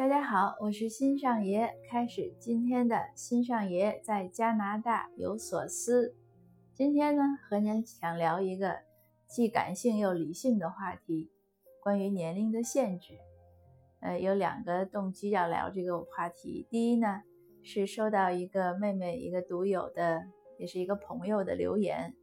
[0.00, 6.16] 大家好，我是新上爷，开始今天的新上爷在加拿大有所思。
[6.72, 8.78] 今天呢，和您想聊一个
[9.28, 11.30] 既感性又理性的话题，
[11.82, 13.18] 关于年龄的限制。
[14.00, 16.66] 呃，有两个动机要聊这个话题。
[16.70, 17.20] 第一呢，
[17.62, 20.22] 是收到一个妹妹、一个独有的，
[20.58, 22.14] 也是一个朋友的留言，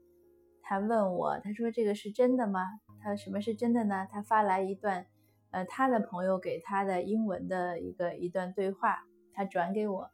[0.64, 2.60] 他问我，他说这个是真的吗？
[3.04, 4.08] 他什么是真的呢？
[4.12, 5.06] 他发来一段。
[5.52, 10.10] 呃，他的朋友给他的英文的一个一段对话，他转给我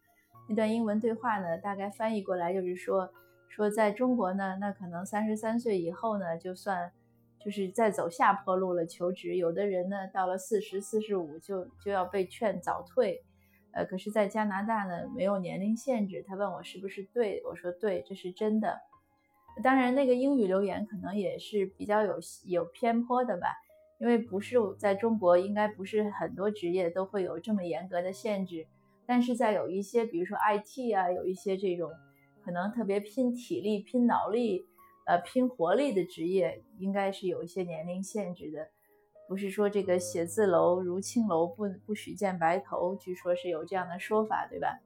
[0.47, 3.09] 那段英文对话呢，大概翻译过来就是说，
[3.49, 6.91] 说在中国呢，那可能三十三岁以后呢，就算
[7.39, 13.23] 就是在走下坡路了，求职，有的人呢，到了四十四十五就就要被劝早退，
[13.71, 16.23] 呃，可是，在加拿大呢，没有年龄限制。
[16.27, 18.79] 他问我是不是对，我说对，这是真的。
[19.63, 23.47] 当然，那个英语留言可能也是比较有有偏颇的吧。
[24.03, 28.67] 因为不是在中国，应该不是很多职业都会有这么严格的限制，
[29.05, 31.89] 但是在有一些，比如说 IT 啊，有一些这种
[32.43, 34.65] 可能特别拼体力、拼脑力、
[35.05, 38.67] 呃拼活力的职业，应该是有一些年龄限制的。
[39.29, 44.81] 不是说这个写字楼如青楼，不不许见白头，据说是有这样的说法，对吧？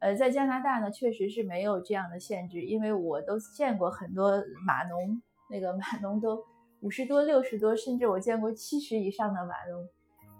[0.00, 6.44] 呃，在加拿大呢，确实是没有这样的限制，因为我都见过很多码农，那个码农都。
[6.82, 9.88] 五十多、六十多，甚至我见过七十以上的码农。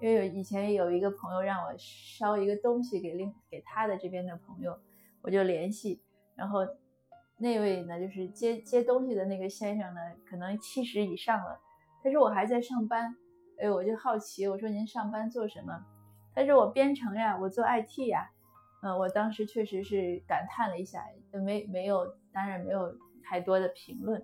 [0.00, 4.76] 因为以前有一个朋友让我捎一个东西给另给他的这边的朋友，
[5.22, 6.02] 我就联系，
[6.34, 6.66] 然后
[7.38, 11.60] 那位呢，就是接接东西的那个先生呢，可能七十以上了。
[12.02, 13.14] 他说我还在上班，
[13.60, 15.86] 哎，我就好奇，我说您上班做什么？
[16.34, 18.28] 他说我编程呀，我做 IT 呀。
[18.82, 21.04] 嗯，我当时确实是感叹了一下，
[21.44, 24.20] 没没有，当然没有太多的评论。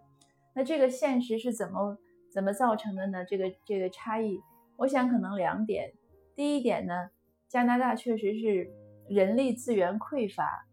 [0.53, 1.97] 那这个现实是怎么？
[2.33, 3.25] 怎么造成的呢？
[3.25, 4.41] 这个这个差异，
[4.77, 5.93] 我想可能两点。
[6.37, 7.11] 第一点呢，
[7.49, 8.71] 加拿大确实是
[9.09, 10.67] 人力资源匮乏，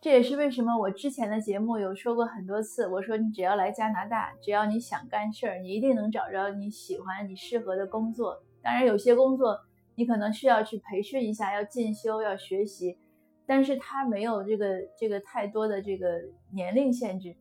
[0.00, 2.86] 这也是为什么我之前的节目有说过很多次。
[2.86, 8.42] 我说你只要来加拿大，只要你想干事儿，你一定能找着你喜欢、你适合的工作。
[8.62, 9.58] 当然，有些工作
[9.96, 12.96] 你可能需要去培训一下，要进修、要学习，
[13.44, 14.66] 但是它没有这个
[14.96, 16.06] 这个太多的这个
[16.52, 17.36] 年龄限制。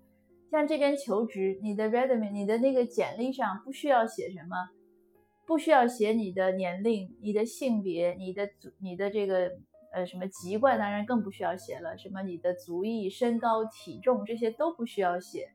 [0.50, 4.56] 像这边求职，你的 resume，你的那个简历上不需要写什么，
[5.46, 9.52] 不需要写你的年龄、你的性别、你的族、你的这个
[9.94, 11.98] 呃什么籍贯，当然更不需要写了。
[11.98, 15.50] 什么你的族裔、身高、体重这些都不需要写。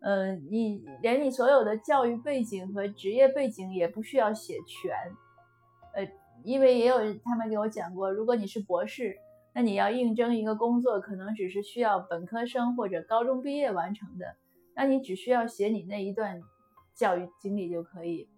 [0.00, 4.92] 嗯，你连你所有的教育背景和职业背景也不需要写全。
[5.94, 6.10] 呃，
[6.42, 9.18] 因为也有他们给我讲过，如果你是博士。
[9.56, 14.36] 那你要应征一个工作，可能只是需要本科生或者高中毕业完成的，
[14.74, 16.42] 那你只需要写你那一段
[16.94, 18.28] 教育经历就可以，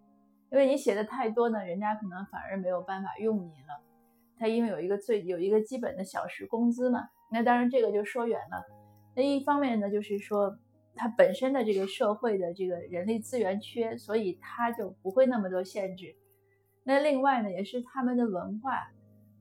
[0.53, 3.83] 因为你写的太多呢，人家可能反而没有办法用你了。
[4.39, 8.65] 他因为有一个最有一个基本的小时工资嘛，那当然这个就说远了。
[9.17, 10.57] 那一方面呢，就是说
[10.95, 16.15] 它本身的这个社会的这个人力资源缺，所以它就不会那么多限制。
[16.85, 18.89] 那另外呢，也是他们的文化。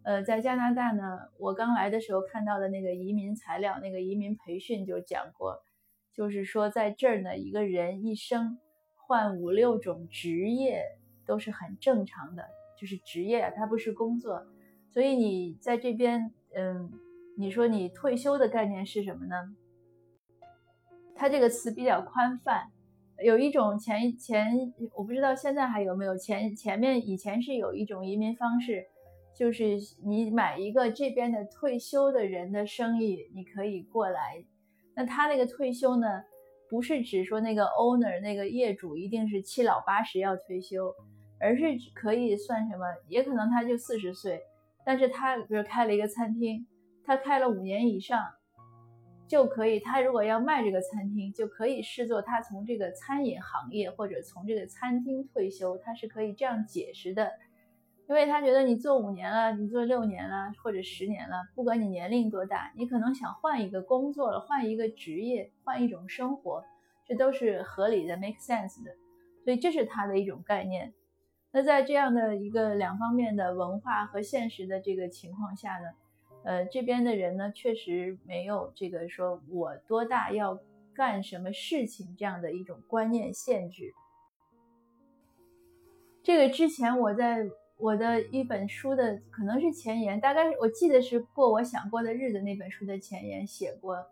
[0.07, 5.61] 呃，在加拿大呢，我刚来的时候看到的那个移民材料，那个移民培训就讲过，
[6.13, 8.57] 就是说在这儿呢，一个人一生
[8.95, 10.81] 换五六种职业
[11.25, 12.45] 都是很正常的，
[12.79, 14.47] 就是职业，它不是工作。
[14.89, 16.89] 所以你在这边，嗯，
[17.37, 19.35] 你说你退休的概念是什么呢？
[21.15, 22.71] 它这个词比较宽泛，
[23.25, 28.87] 有一种前前我不知道现在还有没有前前面以前是有一种移民方式。
[29.37, 34.43] 就是你买一个这边的退休的人的生意，你可以过来。
[34.95, 36.23] 那他那个退休呢，
[36.67, 40.91] 不是指说那个 owner 那个业主一定是七老八十要退休，
[41.39, 42.85] 而是可以算什么？
[43.07, 44.41] 也可能他就四十岁，
[44.83, 46.65] 但是他比如开了一个餐厅，
[47.05, 48.19] 他开了五年以上，
[49.27, 49.79] 就可以。
[49.79, 57.31] 他如果要卖这个餐厅，就可以视作他从这个餐饮行业或者从这个餐厅退休，他是可以这样解释的。
[58.09, 66.63] 因为他觉得你做五年了，你做六年了，或者十年了，不管你年龄多大，你可能想换一个工作了，换一个职业，换一种生活，
[67.05, 68.91] 这都是合理的，make sense 的。
[69.43, 70.93] 所以这是他的一种概念。
[71.51, 75.89] 那在这样的一个两方面的文化和现实的这个情况下呢，
[76.45, 80.57] 呃，这边的人呢确实没有这个说我多大要
[80.93, 83.93] 干什么事情这样的一种观念限制。
[86.23, 87.49] 这个之前我在。
[87.77, 94.05] 我的一本书的可能是前言，大概我记得是过我想过的日子那本书的前言写过。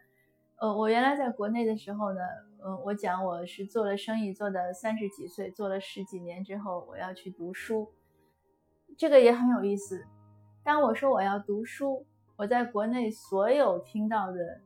[0.58, 2.22] 呃，我原来在国内的时候呢，
[2.64, 7.92] 嗯，我讲我是做了生意做的三十几岁，做了十几年之后，我要去读书。
[8.98, 10.06] 这个也很有意思。
[10.64, 12.06] 当我说我要读书，
[12.38, 14.62] 我在国内所有听到的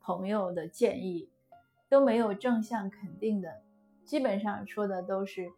[0.00, 1.30] 朋友的建议
[1.88, 3.62] 都没有正向肯定的，
[4.04, 5.50] 基本上说的都是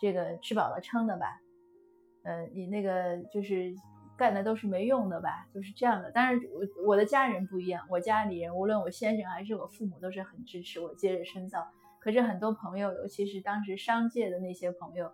[0.00, 1.40] 这个吃饱了撑的吧。
[2.22, 3.72] 呃，你那个就是
[4.16, 6.10] 干的都是没用的吧，就是这样的。
[6.12, 11.66] 但是，我我的家人不一样，我家里人无论我先生还是我父母都是很支持我接着深造。
[11.98, 15.10] 可是很多朋友，尤其是当时商界的那些朋友，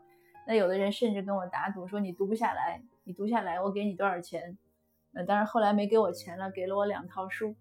[0.46, 4.56] 那有的人甚至跟我打赌说你读不下来，你读下来我给你多少钱。
[5.14, 7.56] 呃，当然后来没给我钱了，给了我两套书。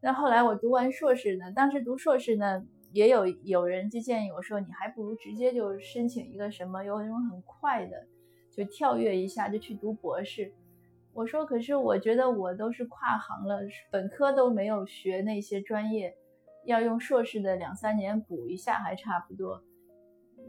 [0.00, 8.06] 那后来我读完硕士呢，当时读硕士呢，也有有人就建议我说，你还不如直接就申请一个什么，有那种很快的。
[8.56, 10.50] 就跳跃一下就去读博士，
[11.12, 13.60] 我说可是我觉得我都是跨行了，
[13.90, 16.16] 本科都没有学那些专业，
[16.64, 19.62] 要用硕士的两三年补一下还差不多，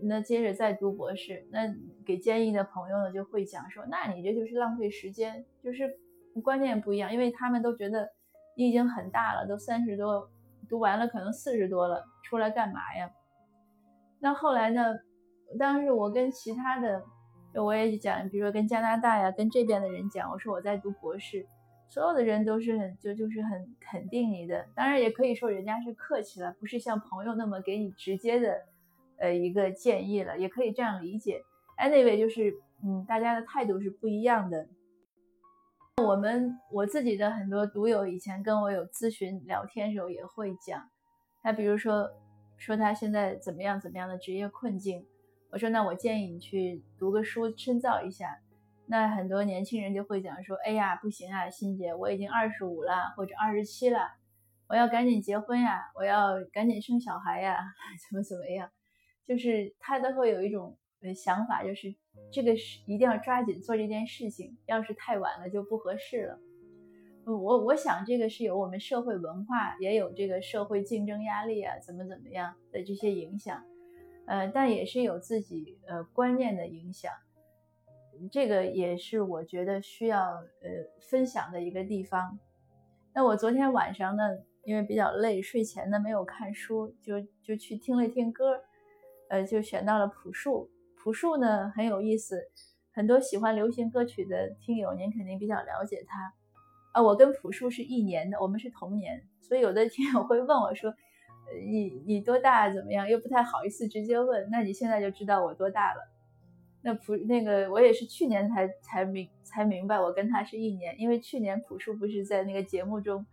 [0.04, 1.76] 那接着再读博士，那
[2.06, 6.00] 给建议的朋友呢就会讲说，那你这就是浪费时间，就是
[6.42, 8.08] 观念不一样，因为他们都觉得
[8.56, 10.30] 你已经很大了，都三十多，
[10.70, 13.12] 读完了可能四十多了，出来干嘛呀？
[14.22, 14.96] 那后来呢，
[15.60, 17.04] 当时我跟其他的。
[17.66, 21.48] 我也讲，比如说跟加拿大呀，跟这边的人讲，我说我在读博士，
[21.90, 28.66] 所有的人都是很就就是很肯定你的，当然也可以说人家是客气了，不是像朋友那么给你直接的，
[29.18, 31.42] 呃一个建议了，也可以这样理解。
[31.78, 34.68] Anyway，就是嗯，大家的态度是不一样的。
[36.04, 40.90] 我们我自己的很多读友以前跟我有咨询聊天时候也会讲，
[41.42, 42.12] 他比如说
[42.58, 45.06] 说他现在怎么样怎么样的职业困境。
[45.50, 48.40] 我说，那我建议你去读个书，深造一下。
[48.86, 54.00] 那很多年轻人就会讲说，哎呀，不行啊，欣姐，我已经二十五了，或者二十七了，
[54.68, 57.58] 我要赶紧结婚呀，我要赶紧生小孩呀，
[58.10, 58.70] 怎么怎么样？
[59.26, 60.78] 就是他都会有一种
[61.16, 61.94] 想法，就是
[62.32, 66.40] 这个是一定要抓紧做这件事情，要是太晚了就不合适了。
[67.26, 73.62] 我我想这个是有我们社会文化，也有这个社会竞争压力啊，怎么怎么样的这些影响。
[74.28, 77.14] 呃，但也是有自己呃观念的影响，
[78.30, 80.70] 这个也是我觉得需要呃
[81.10, 82.38] 分享的一个地方。
[83.14, 84.24] 那我昨天晚上呢，
[84.66, 88.62] 因为比较累，睡前呢没有看书，就就去听了听歌，
[89.30, 90.70] 呃，就选到了朴树。
[90.98, 92.50] 朴树呢很有意思，
[92.92, 96.34] 很多喜欢流行歌曲的听友，您肯定比较了解他。
[96.92, 100.94] 啊，我跟朴树是一年的，我们是同年，所以有的听友会问我说。
[101.66, 103.08] 你你多大怎么样？
[103.08, 106.12] 又不太好意思直接问，那你现在就知道我多大了。
[106.82, 113.26] 那朴那个我也是去年才才明才明白，我跟他是一年，因为去年朴树不是在那个节目中，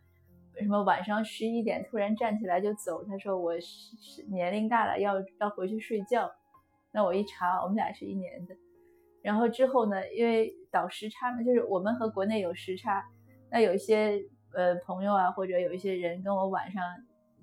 [0.54, 6.30] 为什么晚上十一点突然站起来就走，他说我是是年龄大了要要回去睡觉。
[6.92, 8.56] 那我一查，我们俩是一年的。
[9.22, 13.04] 然后之后呢，因为倒时差嘛，就是我们和国内有时差，
[13.50, 14.20] 那有一些
[14.52, 16.82] 呃朋友啊，或者有一些人跟我晚上。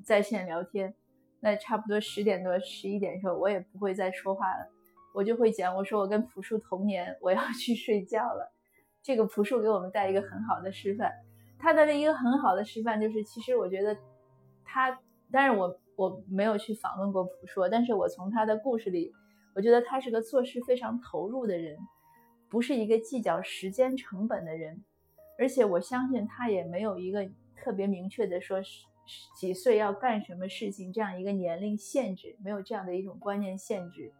[0.03, 0.93] 在线聊天，
[1.39, 4.69] 那差不多十点多、十一点的时候，我也不会再说话了，
[5.13, 8.51] 我就会讲，我说我跟朴树同年，我要 去睡觉了。
[9.01, 11.11] 这个朴树给我们带一个很好的示范，
[11.57, 13.97] 他的一个很好的示范就是，其实我觉得
[14.63, 14.99] 他，
[15.31, 19.11] 但是我我没有去访问过朴树，但是我从他的故事里，
[19.55, 21.77] 我觉得他是个做事非常投入的人，
[22.49, 24.83] 不是一个计较时间成本的人，
[25.39, 28.85] 而且我相信他也没有一个特别明确的说是。
[29.39, 34.13] 几岁要干什么事情这样一个年龄限制，没有这样的一种观念限制。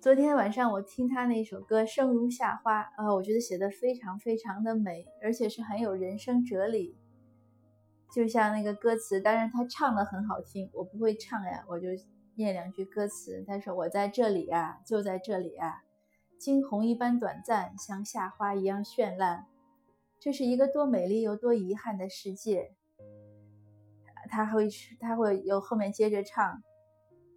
[0.00, 6.96] 昨天晚上我听他那首歌《生如夏花》，啊，我觉得写的非常非常的美，而且是很有人生哲理。
[8.12, 11.88] 就像那个歌词，当然他唱的很好听，我不会唱呀，我就
[12.34, 13.44] 念两句歌词。
[13.46, 15.82] 他说：“我在这里啊，就在这里啊，
[16.36, 19.46] 惊鸿一般短暂，像夏花一样绚烂。
[20.18, 22.74] 这是一个多美丽又多遗憾的世界。”
[24.32, 24.66] 他会，
[24.98, 26.62] 他会有后面接着唱，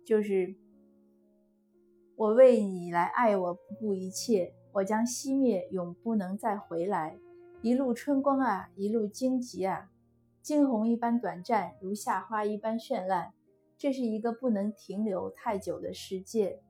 [0.06, 0.56] 就是
[2.16, 7.20] 我为你来爱我，不顾一切，我将熄灭，永不能再回来。
[7.62, 9.92] 一路春光啊，一路荆棘啊，
[10.42, 13.34] 惊鸿一般短暂，如夏花一般绚烂。
[13.78, 16.62] 这是一个不能停留太久的世界。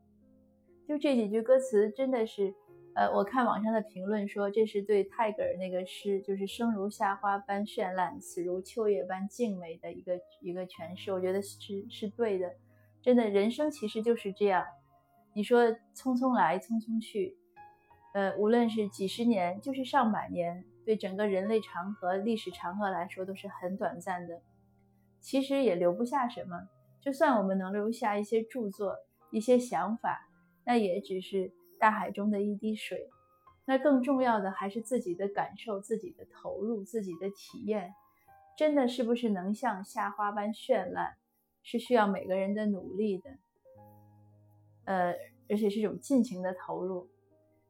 [0.88, 2.56] 就这几句歌词，真的是。
[2.96, 11.12] 呃，我看网上的评论说，这是对泰戈尔那个诗，就是生如夏花般绚烂，死如秋叶般静美的一个一个诠释。
[11.12, 11.60] 我觉得是
[11.90, 12.56] 是对的，
[13.02, 14.66] 真的，人生其实就是这样。
[15.34, 17.36] 你说匆匆来，匆匆去，
[18.14, 24.42] 呃，无论是几十年，就是上百年，对整个人类长河、历史长河来说都是很短暂的。
[25.20, 26.70] 其实也留不下什么，
[27.02, 28.96] 就算我们能留下一些著作、
[29.32, 30.30] 一些想法，
[30.64, 31.52] 那也只是。
[31.80, 33.10] 大海中的一滴水。
[33.66, 37.94] 那更重要的还是自己的感受、自己的投入、自己的体验，
[38.58, 41.18] 真的是不是能像夏花般绚烂，
[41.64, 43.30] 是需要每个人的努力的。
[44.86, 45.16] 呃，
[45.50, 47.10] 而且是一种尽情的投入。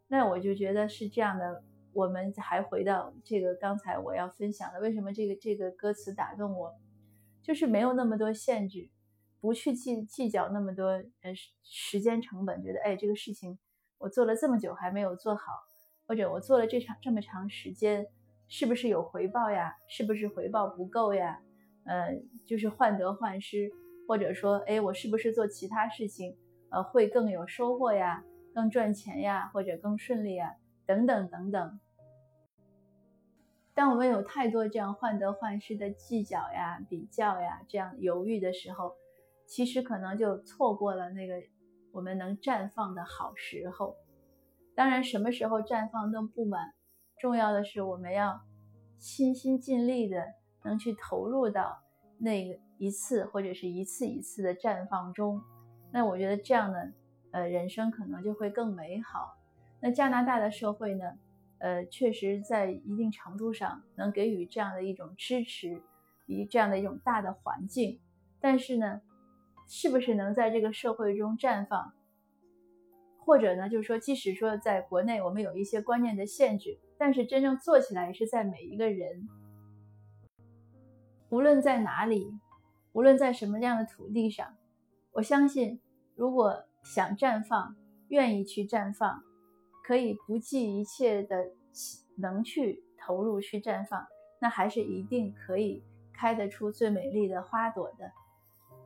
[0.07, 1.63] 那我就觉得是这样的。
[1.93, 6.75] 我们还回到这个刚才我要分享的，为什么这个这个歌词打动我，
[7.41, 8.89] 就是没有那么多限制，
[9.39, 10.87] 不去计计较那么多
[11.21, 11.33] 呃
[11.63, 13.57] 时间成本，觉得哎这个事情
[13.97, 15.43] 我做了这么久还没有做好。
[16.07, 18.05] 或者我做了这场这么长时间，
[18.47, 19.75] 是不是有回报呀？
[19.87, 21.41] 是不是回报不够呀？
[21.85, 23.71] 呃，就是患得患失，
[24.07, 26.37] 或者说，哎，我是不是做其他事情，
[26.69, 28.23] 呃，会更有收获呀，
[28.53, 31.79] 更赚钱呀，或者更顺利呀，等等等等。
[33.73, 38.95] 当我们有太多这样患得患失的计较呀、比较呀、这样犹豫的时候，
[39.47, 41.41] 其实可能就错过了那个
[41.95, 43.95] 我们能绽放的好时候。
[44.75, 46.73] 当然，什么时候绽放都不晚，
[47.17, 48.41] 重要的是我们要
[48.97, 50.21] 尽心尽力的
[50.65, 51.81] 能去投入到
[52.17, 55.41] 那个一次或者是一次一次的绽放中。
[55.89, 56.91] 那我觉得这样的，
[57.31, 59.37] 呃，人生可能就会更美好。
[59.79, 61.05] 那加拿大的社会呢，
[61.59, 65.81] 呃，确实在一定程度上能给予这样的一种支持，
[66.25, 68.01] 以这样的一种大的环境。
[68.41, 68.99] 但是呢，
[69.67, 71.93] 是不是能在这个社会中绽放？
[73.19, 79.27] 或者呢，就是说，即使说在国内我们有一些观念的限制，但是真正做起来是在每一个人，
[81.29, 82.31] 无论在哪里，
[82.93, 84.55] 无论在什么样的土地上，
[85.11, 85.81] 我相信，
[86.13, 87.75] 如果想绽放，
[88.09, 89.23] 愿意去绽放，
[89.83, 91.49] 可以不计一切的
[92.17, 94.05] 能去投入去绽放，
[94.39, 98.11] 那还是一定可以开得出最美丽的花朵的。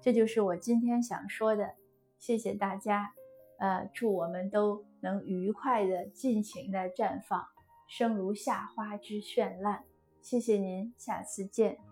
[0.02, 1.76] 这就是我今天想说的，
[2.18, 3.14] 谢谢大家。
[3.58, 7.46] 呃，祝我们都能愉快的、尽情的绽放，
[7.88, 9.84] 生如夏花之绚烂。
[10.22, 11.89] 谢谢您，下次见。